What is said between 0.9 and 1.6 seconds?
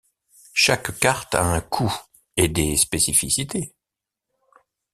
carte à